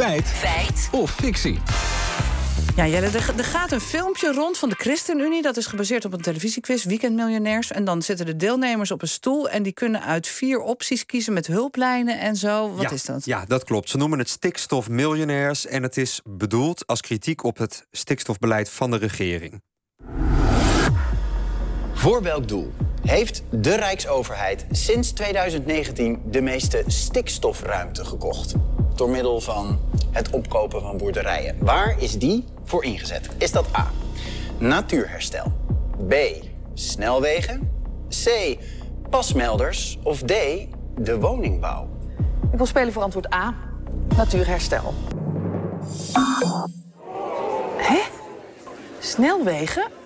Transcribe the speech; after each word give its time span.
Feit. 0.00 0.26
Feit. 0.26 0.88
Of 0.92 1.10
fictie. 1.10 1.58
Ja, 2.76 2.86
Jelle, 2.86 3.06
er, 3.06 3.32
er 3.36 3.44
gaat 3.44 3.72
een 3.72 3.80
filmpje 3.80 4.32
rond 4.32 4.58
van 4.58 4.68
de 4.68 4.74
ChristenUnie. 4.74 5.42
Dat 5.42 5.56
is 5.56 5.66
gebaseerd 5.66 6.04
op 6.04 6.12
een 6.12 6.20
televisiequiz, 6.20 6.84
Weekendmiljonairs. 6.84 7.72
En 7.72 7.84
dan 7.84 8.02
zitten 8.02 8.26
de 8.26 8.36
deelnemers 8.36 8.90
op 8.90 9.02
een 9.02 9.08
stoel... 9.08 9.48
en 9.48 9.62
die 9.62 9.72
kunnen 9.72 10.02
uit 10.02 10.26
vier 10.26 10.60
opties 10.60 11.06
kiezen 11.06 11.32
met 11.32 11.46
hulplijnen 11.46 12.20
en 12.20 12.36
zo. 12.36 12.74
Wat 12.74 12.82
ja, 12.82 12.90
is 12.90 13.04
dat? 13.04 13.24
Ja, 13.24 13.44
dat 13.44 13.64
klopt. 13.64 13.88
Ze 13.88 13.96
noemen 13.96 14.18
het 14.18 14.28
stikstofmiljonairs... 14.28 15.66
en 15.66 15.82
het 15.82 15.96
is 15.96 16.20
bedoeld 16.24 16.86
als 16.86 17.00
kritiek 17.00 17.44
op 17.44 17.58
het 17.58 17.86
stikstofbeleid 17.90 18.70
van 18.70 18.90
de 18.90 18.96
regering. 18.96 19.62
Voor 21.92 22.22
welk 22.22 22.48
doel 22.48 22.72
heeft 23.02 23.42
de 23.50 23.76
Rijksoverheid 23.76 24.66
sinds 24.70 25.12
2019 25.12 26.22
de 26.24 26.40
meeste 26.40 26.84
stikstofruimte 26.86 28.04
gekocht? 28.04 28.54
Door 29.00 29.10
middel 29.10 29.40
van 29.40 29.78
het 30.10 30.30
opkopen 30.30 30.80
van 30.80 30.96
boerderijen. 30.96 31.56
Waar 31.60 31.94
is 31.98 32.18
die 32.18 32.44
voor 32.64 32.84
ingezet? 32.84 33.28
Is 33.38 33.52
dat 33.52 33.66
A. 33.76 33.90
Natuurherstel. 34.58 35.52
B. 36.08 36.14
Snelwegen. 36.74 37.70
C. 38.24 38.56
Pasmelders. 39.10 39.98
Of 40.02 40.18
D. 40.22 40.32
De 40.98 41.18
woningbouw. 41.20 41.88
Ik 42.52 42.56
wil 42.56 42.66
spelen 42.66 42.92
voor 42.92 43.02
antwoord 43.02 43.34
A. 43.34 43.54
Natuurherstel. 44.16 44.94
Hè? 47.76 48.00
Snelwegen? 48.98 49.99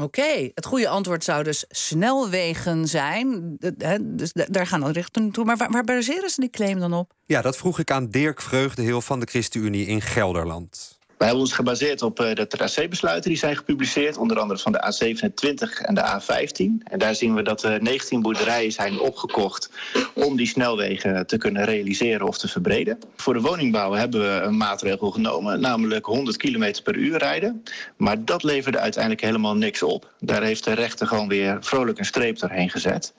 Oké, 0.00 0.50
het 0.54 0.66
goede 0.66 0.88
antwoord 0.88 1.24
zou 1.24 1.42
dus 1.44 1.64
snelwegen 1.68 2.86
zijn. 2.88 3.56
Dus 4.00 4.32
da- 4.32 4.46
daar 4.50 4.66
gaan 4.66 4.84
we 4.84 4.92
richting 4.92 5.24
naartoe. 5.24 5.44
Maar 5.44 5.56
waar, 5.56 5.70
waar 5.70 5.84
baseren 5.84 6.30
ze 6.30 6.40
die 6.40 6.50
claim 6.50 6.78
dan 6.80 6.92
op? 6.94 7.12
Ja, 7.26 7.42
dat 7.42 7.56
vroeg 7.56 7.78
ik 7.78 7.90
aan 7.90 8.08
Dirk 8.10 8.40
Vreugdeheel 8.42 9.00
van 9.00 9.20
de 9.20 9.26
ChristenUnie 9.26 9.86
in 9.86 10.00
Gelderland. 10.00 10.98
Wij 11.20 11.28
hebben 11.28 11.46
ons 11.46 11.56
gebaseerd 11.56 12.02
op 12.02 12.20
eh, 12.20 12.34
de 12.34 12.46
tracébesluiten 12.46 13.30
die 13.30 13.38
zijn 13.38 13.56
gepubliceerd, 13.56 14.16
onder 14.16 14.38
andere 14.38 14.60
van 14.60 14.72
de 14.72 14.78
A27 14.78 15.84
en 15.84 15.94
de 15.94 16.00
A15. 16.00 16.82
En 16.84 16.98
daar 16.98 17.14
zien 17.14 17.34
we 17.34 17.42
dat 17.42 17.62
er 17.62 17.82
19 17.82 18.22
boerderijen 18.22 18.72
zijn 18.72 19.00
opgekocht 19.00 19.70
om 20.14 20.36
die 20.36 20.46
snelwegen 20.46 21.26
te 21.26 21.36
kunnen 21.36 21.64
realiseren 21.64 22.26
of 22.26 22.38
te 22.38 22.48
verbreden. 22.48 22.98
Voor 23.16 23.34
de 23.34 23.40
woningbouw 23.40 23.92
hebben 23.92 24.20
we 24.20 24.40
een 24.40 24.56
maatregel 24.56 25.10
genomen, 25.10 25.60
namelijk 25.60 26.06
100 26.06 26.36
km 26.36 26.74
per 26.84 26.96
uur 26.96 27.18
rijden. 27.18 27.62
Maar 27.96 28.24
dat 28.24 28.42
leverde 28.42 28.78
uiteindelijk 28.78 29.22
helemaal 29.22 29.56
niks 29.56 29.82
op. 29.82 30.12
Daar 30.20 30.42
heeft 30.42 30.64
de 30.64 30.72
rechter 30.72 31.06
gewoon 31.06 31.28
weer 31.28 31.56
vrolijk 31.60 31.98
een 31.98 32.04
streep 32.04 32.38
doorheen 32.38 32.70
gezet. 32.70 33.12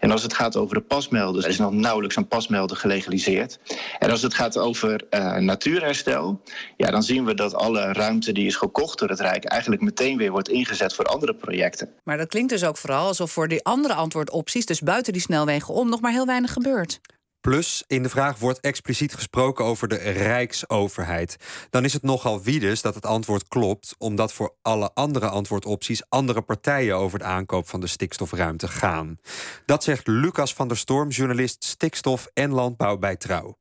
En 0.00 0.10
als 0.10 0.22
het 0.22 0.34
gaat 0.34 0.56
over 0.56 0.74
de 0.74 0.80
pasmelders, 0.80 1.44
er 1.44 1.50
is 1.50 1.58
nog 1.58 1.72
nauwelijks 1.72 2.16
een 2.16 2.28
pasmelder 2.28 2.76
gelegaliseerd. 2.76 3.58
En 3.98 4.10
als 4.10 4.22
het 4.22 4.34
gaat 4.34 4.58
over 4.58 5.06
eh, 5.10 5.36
natuurherstel, 5.36 6.40
ja, 6.76 6.90
dan 6.90 7.02
zien 7.02 7.24
we 7.24 7.34
dat 7.34 7.54
alle 7.54 7.92
ruimte 7.92 8.32
die 8.32 8.46
is 8.46 8.56
gekocht 8.56 8.98
door 8.98 9.08
het 9.08 9.20
Rijk 9.20 9.44
eigenlijk 9.44 9.82
meteen 9.82 10.16
weer 10.16 10.30
wordt 10.30 10.48
ingezet 10.48 10.94
voor 10.94 11.04
andere 11.04 11.34
projecten. 11.34 11.88
Maar 12.04 12.16
dat 12.16 12.28
klinkt 12.28 12.50
dus 12.50 12.64
ook 12.64 12.76
vooral 12.76 13.06
alsof 13.06 13.30
voor 13.30 13.48
die 13.48 13.64
andere 13.64 13.94
antwoordopties... 13.94 14.66
dus 14.66 14.80
buiten 14.80 15.12
die 15.12 15.22
snelwegen 15.22 15.74
om, 15.74 15.88
nog 15.88 16.00
maar 16.00 16.12
heel 16.12 16.26
weinig 16.26 16.52
gebeurt. 16.52 17.00
Plus, 17.46 17.84
in 17.86 18.02
de 18.02 18.08
vraag 18.08 18.38
wordt 18.38 18.60
expliciet 18.60 19.14
gesproken 19.14 19.64
over 19.64 19.88
de 19.88 19.96
Rijksoverheid. 19.96 21.36
Dan 21.70 21.84
is 21.84 21.92
het 21.92 22.02
nogal 22.02 22.42
wie 22.42 22.60
dus 22.60 22.82
dat 22.82 22.94
het 22.94 23.06
antwoord 23.06 23.48
klopt, 23.48 23.94
omdat 23.98 24.32
voor 24.32 24.54
alle 24.62 24.90
andere 24.94 25.28
antwoordopties 25.28 26.02
andere 26.08 26.42
partijen 26.42 26.96
over 26.96 27.18
de 27.18 27.24
aankoop 27.24 27.68
van 27.68 27.80
de 27.80 27.86
stikstofruimte 27.86 28.68
gaan. 28.68 29.18
Dat 29.66 29.84
zegt 29.84 30.06
Lucas 30.06 30.54
van 30.54 30.68
der 30.68 30.76
Storm, 30.76 31.08
journalist 31.08 31.64
stikstof 31.64 32.28
en 32.34 32.50
landbouw 32.50 32.96
bij 32.96 33.16
Trouw. 33.16 33.56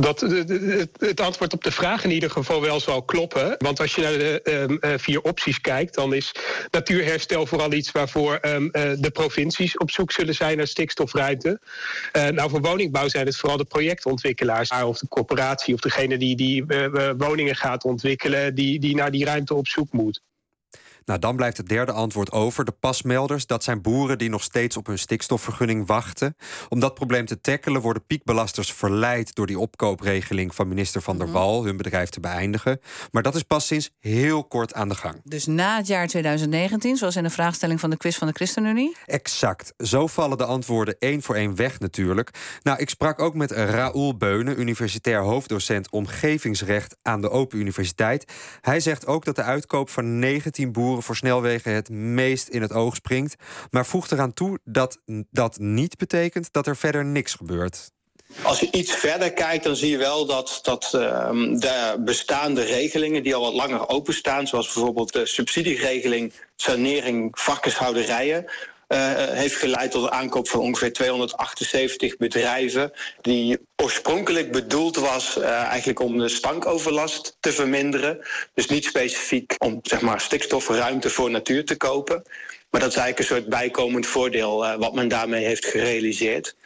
Dat 0.00 0.20
het- 0.20 1.20
antwoord 1.20 1.52
op 1.52 1.64
de 1.64 1.70
vraag 1.70 2.04
in 2.04 2.10
ieder 2.10 2.30
geval 2.30 2.60
wel 2.60 2.80
zal 2.80 3.02
kloppen. 3.02 3.54
Want 3.58 3.80
als 3.80 3.94
je 3.94 4.00
naar 4.00 4.12
de 4.18 4.42
ehm, 4.42 4.76
eh, 4.80 4.98
vier 4.98 5.22
opties 5.22 5.60
kijkt, 5.60 5.94
dan 5.94 6.14
is 6.14 6.32
natuurherstel 6.70 7.46
vooral 7.46 7.72
iets 7.72 7.92
waarvoor 7.92 8.34
ehm, 8.34 8.68
eh, 8.68 8.92
de 8.98 9.10
provincies 9.10 9.76
op 9.76 9.90
zoek 9.90 10.12
zullen 10.12 10.34
zijn 10.34 10.56
naar 10.56 10.66
stikstofruimte. 10.66 11.60
Eh, 12.12 12.28
nou, 12.28 12.50
voor 12.50 12.60
woningbouw 12.60 13.08
zijn 13.08 13.26
het 13.26 13.36
vooral 13.36 13.58
de 13.58 13.64
projectontwikkelaars, 13.64 14.70
of 14.70 14.98
de 14.98 15.08
corporatie 15.08 15.74
of 15.74 15.80
degene 15.80 16.18
die, 16.18 16.36
die 16.36 16.64
woningen 17.16 17.56
gaat 17.56 17.84
ontwikkelen, 17.84 18.54
die, 18.54 18.78
die 18.78 18.94
naar 18.94 19.10
die 19.10 19.24
ruimte 19.24 19.54
op 19.54 19.68
zoek 19.68 19.92
moet. 19.92 20.20
Nou, 21.06 21.18
dan 21.18 21.36
blijft 21.36 21.56
het 21.56 21.68
derde 21.68 21.92
antwoord 21.92 22.32
over. 22.32 22.64
De 22.64 22.72
pasmelders, 22.72 23.46
dat 23.46 23.64
zijn 23.64 23.82
boeren 23.82 24.18
die 24.18 24.28
nog 24.28 24.42
steeds 24.42 24.76
op 24.76 24.86
hun 24.86 24.98
stikstofvergunning 24.98 25.86
wachten. 25.86 26.36
Om 26.68 26.80
dat 26.80 26.94
probleem 26.94 27.26
te 27.26 27.40
tackelen 27.40 27.80
worden 27.80 28.06
piekbelasters 28.06 28.72
verleid 28.72 29.34
door 29.34 29.46
die 29.46 29.58
opkoopregeling 29.58 30.54
van 30.54 30.68
minister 30.68 31.02
Van 31.02 31.18
der 31.18 31.32
Wal 31.32 31.64
hun 31.64 31.76
bedrijf 31.76 32.08
te 32.08 32.20
beëindigen. 32.20 32.80
Maar 33.10 33.22
dat 33.22 33.34
is 33.34 33.42
pas 33.42 33.66
sinds 33.66 33.90
heel 34.00 34.44
kort 34.44 34.74
aan 34.74 34.88
de 34.88 34.94
gang. 34.94 35.20
Dus 35.24 35.46
na 35.46 35.76
het 35.76 35.86
jaar 35.86 36.06
2019, 36.06 36.96
zoals 36.96 37.16
in 37.16 37.22
de 37.22 37.30
vraagstelling 37.30 37.80
van 37.80 37.90
de 37.90 37.96
quiz 37.96 38.16
van 38.16 38.26
de 38.26 38.32
ChristenUnie? 38.32 38.96
Exact. 39.06 39.72
Zo 39.76 40.06
vallen 40.06 40.38
de 40.38 40.44
antwoorden 40.44 40.96
één 40.98 41.22
voor 41.22 41.34
één 41.34 41.54
weg 41.54 41.78
natuurlijk. 41.78 42.30
Nou, 42.62 42.78
ik 42.78 42.90
sprak 42.90 43.18
ook 43.18 43.34
met 43.34 43.50
Raoul 43.50 44.16
Beunen, 44.16 44.60
universitair 44.60 45.20
hoofddocent 45.20 45.90
omgevingsrecht 45.90 46.96
aan 47.02 47.20
de 47.20 47.30
Open 47.30 47.58
Universiteit. 47.58 48.32
Hij 48.60 48.80
zegt 48.80 49.06
ook 49.06 49.24
dat 49.24 49.36
de 49.36 49.42
uitkoop 49.42 49.90
van 49.90 50.18
19 50.18 50.72
boeren 50.72 50.95
voor 51.02 51.16
snelwegen 51.16 51.72
het 51.72 51.88
meest 51.90 52.48
in 52.48 52.62
het 52.62 52.72
oog 52.72 52.94
springt. 52.94 53.34
Maar 53.70 53.86
voegt 53.86 54.12
eraan 54.12 54.34
toe 54.34 54.58
dat 54.64 54.98
dat 55.30 55.58
niet 55.58 55.96
betekent 55.98 56.52
dat 56.52 56.66
er 56.66 56.76
verder 56.76 57.04
niks 57.04 57.34
gebeurt. 57.34 57.90
Als 58.42 58.60
je 58.60 58.68
iets 58.70 58.92
verder 58.92 59.32
kijkt, 59.32 59.64
dan 59.64 59.76
zie 59.76 59.90
je 59.90 59.96
wel 59.96 60.26
dat, 60.26 60.58
dat 60.62 60.94
ehm, 60.94 61.58
de 61.58 61.96
bestaande 61.98 62.62
regelingen 62.62 63.22
die 63.22 63.34
al 63.34 63.40
wat 63.40 63.54
langer 63.54 63.88
openstaan, 63.88 64.46
zoals 64.46 64.72
bijvoorbeeld 64.72 65.12
de 65.12 65.26
subsidieregeling 65.26 66.32
sanering 66.56 67.28
varkenshouderijen, 67.38 68.46
heeft 68.88 69.54
geleid 69.54 69.90
tot 69.90 70.02
de 70.02 70.10
aankoop 70.10 70.48
van 70.48 70.60
ongeveer 70.60 70.92
278 70.92 72.16
bedrijven, 72.16 72.92
die 73.20 73.58
oorspronkelijk 73.82 74.52
bedoeld 74.52 74.96
was 74.96 75.38
eh, 75.38 75.50
eigenlijk 75.50 76.00
om 76.00 76.18
de 76.18 76.28
stankoverlast 76.28 77.36
te 77.40 77.52
verminderen. 77.52 78.26
Dus 78.54 78.66
niet 78.66 78.84
specifiek 78.84 79.54
om 79.58 79.78
zeg 79.82 80.00
maar, 80.00 80.20
stikstofruimte 80.20 81.10
voor 81.10 81.30
natuur 81.30 81.64
te 81.64 81.76
kopen. 81.76 82.22
Maar 82.70 82.80
dat 82.80 82.90
is 82.90 82.96
eigenlijk 82.96 83.18
een 83.18 83.36
soort 83.36 83.48
bijkomend 83.48 84.06
voordeel 84.06 84.66
eh, 84.66 84.76
wat 84.76 84.94
men 84.94 85.08
daarmee 85.08 85.44
heeft 85.44 85.64
gerealiseerd. 85.64 86.56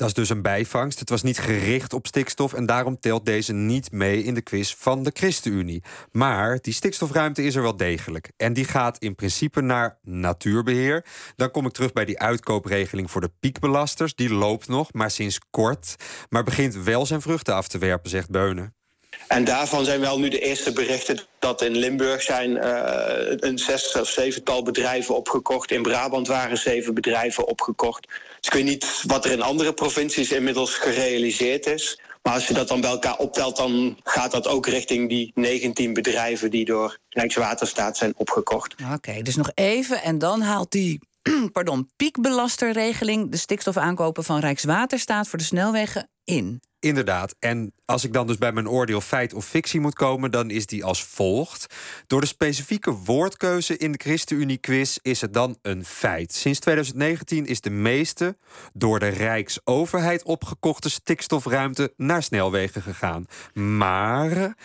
Dat 0.00 0.08
is 0.08 0.14
dus 0.14 0.28
een 0.28 0.42
bijvangst. 0.42 0.98
Het 0.98 1.10
was 1.10 1.22
niet 1.22 1.38
gericht 1.38 1.92
op 1.92 2.06
stikstof 2.06 2.52
en 2.52 2.66
daarom 2.66 3.00
telt 3.00 3.26
deze 3.26 3.52
niet 3.52 3.92
mee 3.92 4.22
in 4.22 4.34
de 4.34 4.40
quiz 4.40 4.74
van 4.74 5.02
de 5.02 5.10
ChristenUnie. 5.14 5.82
Maar 6.12 6.58
die 6.60 6.72
stikstofruimte 6.72 7.42
is 7.42 7.54
er 7.54 7.62
wel 7.62 7.76
degelijk. 7.76 8.30
En 8.36 8.52
die 8.52 8.64
gaat 8.64 8.98
in 8.98 9.14
principe 9.14 9.60
naar 9.60 9.98
natuurbeheer. 10.02 11.04
Dan 11.36 11.50
kom 11.50 11.66
ik 11.66 11.72
terug 11.72 11.92
bij 11.92 12.04
die 12.04 12.18
uitkoopregeling 12.18 13.10
voor 13.10 13.20
de 13.20 13.32
piekbelasters. 13.40 14.14
Die 14.14 14.34
loopt 14.34 14.68
nog, 14.68 14.92
maar 14.92 15.10
sinds 15.10 15.38
kort. 15.50 15.96
Maar 16.28 16.44
begint 16.44 16.74
wel 16.74 17.06
zijn 17.06 17.22
vruchten 17.22 17.54
af 17.54 17.68
te 17.68 17.78
werpen, 17.78 18.10
zegt 18.10 18.30
Beunen. 18.30 18.79
En 19.28 19.44
daarvan 19.44 19.84
zijn 19.84 20.00
wel 20.00 20.18
nu 20.18 20.28
de 20.28 20.40
eerste 20.40 20.72
berichten 20.72 21.20
dat 21.38 21.62
in 21.62 21.76
Limburg 21.76 22.22
zijn 22.22 22.56
eh, 22.56 23.36
een 23.36 23.58
zes 23.58 23.96
of 23.96 24.08
zevental 24.08 24.62
bedrijven 24.62 25.16
opgekocht. 25.16 25.70
In 25.70 25.82
Brabant 25.82 26.26
waren 26.26 26.58
zeven 26.58 26.94
bedrijven 26.94 27.46
opgekocht. 27.46 28.06
Dus 28.06 28.46
ik 28.46 28.52
weet 28.52 28.64
niet 28.64 29.02
wat 29.06 29.24
er 29.24 29.30
in 29.30 29.42
andere 29.42 29.72
provincies 29.72 30.32
inmiddels 30.32 30.74
gerealiseerd 30.74 31.66
is. 31.66 32.00
Maar 32.22 32.32
als 32.32 32.46
je 32.46 32.54
dat 32.54 32.68
dan 32.68 32.80
bij 32.80 32.90
elkaar 32.90 33.16
optelt, 33.16 33.56
dan 33.56 33.98
gaat 34.04 34.30
dat 34.30 34.46
ook 34.46 34.66
richting 34.66 35.08
die 35.08 35.30
19 35.34 35.92
bedrijven 35.92 36.50
die 36.50 36.64
door 36.64 36.98
Rijkswaterstaat 37.08 37.96
zijn 37.96 38.12
opgekocht. 38.16 38.74
Oké, 38.94 39.22
dus 39.22 39.36
nog 39.36 39.50
even 39.54 40.02
en 40.02 40.18
dan 40.18 40.40
haalt 40.40 40.70
die 40.70 41.00
pardon, 41.52 41.90
piekbelasterregeling 41.96 43.30
de 43.30 43.36
stikstofaankopen 43.36 44.24
van 44.24 44.40
Rijkswaterstaat 44.40 45.28
voor 45.28 45.38
de 45.38 45.44
snelwegen 45.44 46.08
in. 46.30 46.60
Inderdaad. 46.80 47.34
En 47.38 47.72
als 47.84 48.04
ik 48.04 48.12
dan 48.12 48.26
dus 48.26 48.38
bij 48.38 48.52
mijn 48.52 48.68
oordeel 48.68 49.00
feit 49.00 49.34
of 49.34 49.46
fictie 49.46 49.80
moet 49.80 49.94
komen, 49.94 50.30
dan 50.30 50.50
is 50.50 50.66
die 50.66 50.84
als 50.84 51.04
volgt. 51.04 51.74
Door 52.06 52.20
de 52.20 52.26
specifieke 52.26 52.92
woordkeuze 52.92 53.76
in 53.76 53.92
de 53.92 53.98
ChristenUnie-quiz 54.02 54.96
is 55.02 55.20
het 55.20 55.32
dan 55.32 55.58
een 55.62 55.84
feit. 55.84 56.32
Sinds 56.32 56.58
2019 56.58 57.46
is 57.46 57.60
de 57.60 57.70
meeste 57.70 58.36
door 58.72 58.98
de 58.98 59.08
Rijksoverheid 59.08 60.22
opgekochte 60.22 60.90
stikstofruimte 60.90 61.92
naar 61.96 62.22
snelwegen 62.22 62.82
gegaan. 62.82 63.24
Maar 63.54 64.56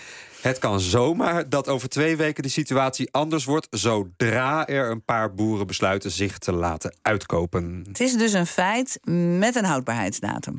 het 0.42 0.58
kan 0.58 0.80
zomaar 0.80 1.50
dat 1.50 1.68
over 1.68 1.90
twee 1.90 2.16
weken 2.16 2.44
de 2.44 2.50
situatie 2.50 3.12
anders 3.12 3.46
wordt, 3.46 3.68
zodra 3.70 4.68
er 4.68 4.92
een 4.92 5.04
paar 5.04 5.34
boeren 5.34 5.68
besluiten 5.68 6.12
zich 6.12 6.38
te 6.38 6.52
laten 6.52 6.96
uitkopen. 7.02 7.84
Het 7.88 8.00
is 8.00 8.14
dus 8.14 8.34
een 8.34 8.48
feit 8.48 9.00
met 9.38 9.56
een 9.56 9.66
houdbaarheidsdatum. 9.66 10.56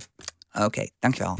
Oké, 0.65 0.87
dankjewel. 1.01 1.37